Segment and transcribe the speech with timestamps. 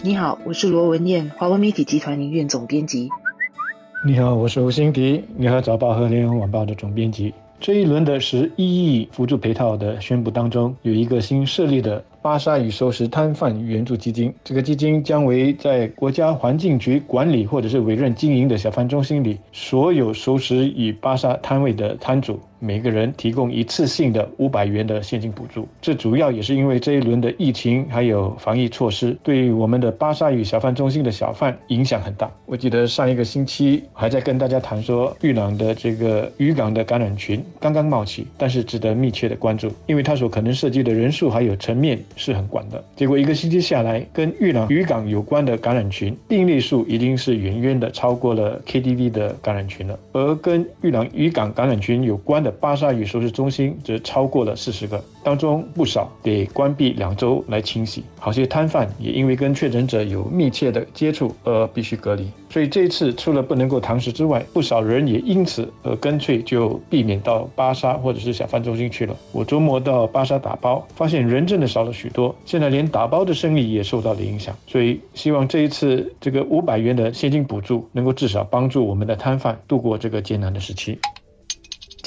[0.00, 3.08] 你好，我是罗文燕，华文媒体集团营运总编辑。
[4.06, 7.34] 你好，我是吴新迪，联合早报和联合晚报的总编辑。
[7.58, 12.02] 这一轮的十一亿辅助配套的宣布当中，有一个新设立的。
[12.20, 25.66] 巴沙与熟食摊贩援助基金，这个基金将为在国家环境局管理或者是委任经营的小贩中心里，所有熟食与巴沙摊位的摊主，每个人提供一次性的五百元的现金补助。
[25.80, 32.30] 这主要也是因为这一轮的疫情还有防疫措施，对我们的巴沙与小贩中心的小贩影响很大。
[32.46, 41.98] 我记得上一个星期还在跟大家谈说，玉朗的这个渔港的感染群刚刚冒起，但是值得密切的关注，因为它所可能涉及的人数还有层面。
[42.16, 62.28] 是很广的，结果一个星期下来，跟玉朗渔港有关的感染群病例数已经是远远的超过了 KTV 的感染群了，而跟玉朗渔港感染群有关的巴沙鱼收拾中心则超过了四十个，当中不少得关闭两周来清洗，好些摊贩也因为跟确诊者有密切的接触而必须隔离。
[62.50, 69.14] 所以这一次除了不能够堂食之外，不少人也因此而干脆就避免到巴沙或者是小贩中心去了。
[69.32, 74.56] 我周末到巴沙打包，发现人真的少了许多，现在连打包的生意也受到了影响。
[74.66, 80.98] 所以希望这一次这个五百元的现金补助，能够至少帮助我们的摊贩度过这个艰难的时期。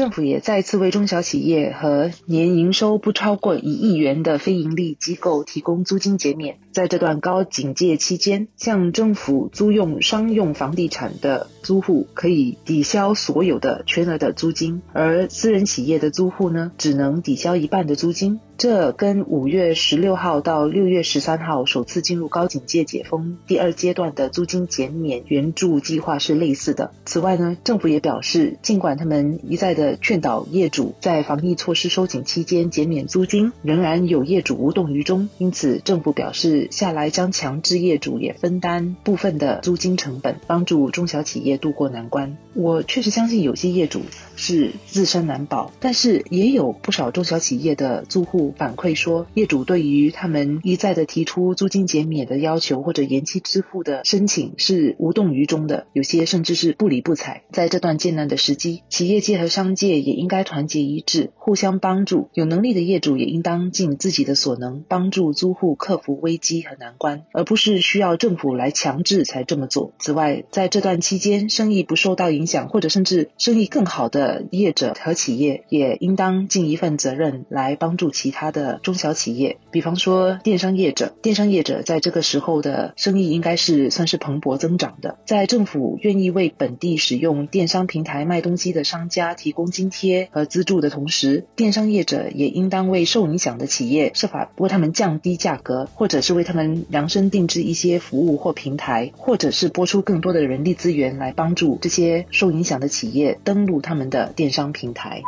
[0.00, 6.56] 政府也再次为中小企业和年营收不超过一亿元的非盈利机构提供租金减免。
[6.72, 18.40] 在这段高警戒期间，向政府租用商用房地产的租户可以抵消所有的全额的租金，而私人企业的租户呢，只能抵消一半的租金。
[18.60, 26.92] 这跟五月十六号到六月十三号首次进入高警戒解封第二阶段的租金减免援助计划是类似的。
[27.06, 35.30] 此外呢，政府也表示，尽管他们一再的劝导业主在防疫措施收紧期间减免租金，仍然有业主无动于衷。
[35.38, 42.36] 因此，政府表示下来将强制业主也分担部分的租金成本，帮助中小企业渡过难关。
[42.52, 44.02] 我确实相信有些业主
[44.36, 48.49] 是自身难保，但是也有不少中小企业的租户。
[48.56, 57.42] 反馈说，业主对于他们一再的提出租金减免的要求或者延期支付的申请是无动于衷的，有些甚至是不理不睬。
[57.52, 62.28] 在这段艰难的时机，企业界和商界也应该团结一致，互相帮助。
[62.34, 69.92] 有能力的业主也应当尽自己的所能，帮助租户克服危机和难关，而不是需要政府来强制才这么做。
[69.98, 78.39] 此外，在这段期间，生意不受到影响或者甚至生意更好的业者和企业，也应当尽一份责任来帮助其他。
[78.40, 85.18] 他的中小企业，比方说电商业者，电商业者在这个时候的生意应该是算是蓬勃增长的。
[85.26, 105.20] 在政府愿意为本地使用电商平台卖东西的商家提供津贴和资助的同时，电商业者也应当为受影响的企业设法为他们降低价格，或者是为他们量身定制一些服务或平台，或者是拨出更多的人力资源来帮助这些受影响的企业登录他们的电商平台。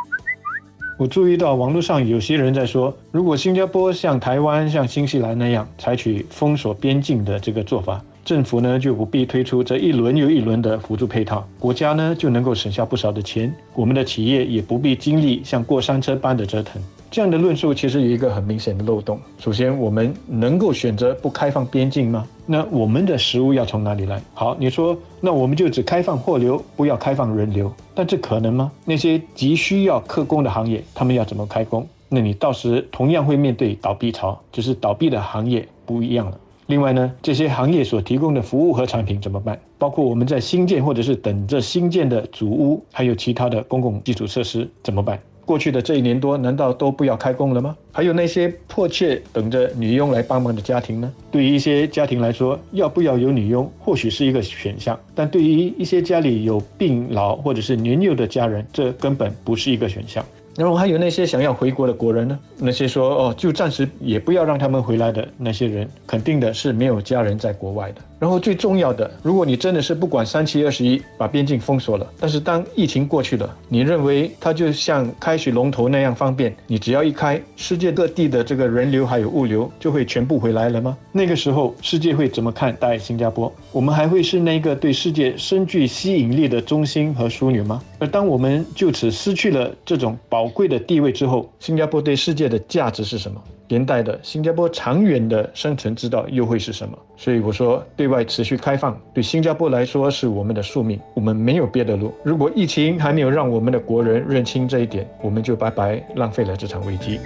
[0.95, 16.81] 我注意到网络上有些人在说，如果新加坡像台湾、像新西兰那样采取封锁边境的这个做法，政府呢就不必推出这一轮又一轮的辅助配套，国家呢就能够省下不少的钱，我们的企业也不必经历像过山车般的折腾。
[17.13, 19.19] 这样的论述其实有一个很明显的漏洞。
[19.37, 22.27] 首先，我们能够选择不开放边境吗？
[22.47, 24.19] 那我们的食物要从哪里来？
[24.33, 28.71] 好，你说，那我们就只开放货流，不要开放人流，但这可能吗？
[28.83, 31.87] 那些急需要客工的行业，他们要怎么开工？
[32.09, 36.39] 那你到时同样会面对倒闭潮，只是倒闭的行业不一样了。
[36.65, 39.59] 另外呢，这些行业所提供的服务和产品怎么办？
[39.77, 45.19] 包括我们在新建或者是等着新建的主屋，还有其他的公共基础设施怎么办？
[45.45, 47.75] 过去的这一年多，难道都不要开工了吗？
[47.91, 51.13] 还有那些迫切等着女佣来帮忙的家庭呢？
[51.31, 60.23] 对于一些家庭来说，要不要有女佣或许是一个选项，但对于一些家里有病老或者是年幼的家人，这根本不是一个选项。
[60.55, 62.39] 然后还有那些想要回国的国人呢？
[62.59, 68.01] 那些说哦，就暂时也不要让他们回来的那些人，肯定的是没有家人在国外的。
[68.23, 76.55] 然后最重要的，如果你真的是不管三七二十一把边境封锁了，但是当疫情过去了，你认为它就像开水龙头那样方便？
[76.65, 80.97] 你只要一开，世界各地的这个人流还有物流就会全部回来了吗？
[81.11, 83.53] 那个时候世界会怎么看待新加坡？
[83.73, 87.83] 我们还会是那个对世界深具吸引力的中心和枢纽吗？
[87.99, 93.43] 而当我们就此失去了这种宝贵的地位之后，新加坡对世界的价值是什么？
[93.69, 96.97] 连带的，新加坡长远的生存之道又会是什么？
[97.15, 102.13] 所以我说，对外持续开放对新加坡来说是我们的宿命，我们没有别的路。
[102.23, 107.19] 如果疫情还没有让我们的国人认清这一点，我们就白白浪费了这场危机。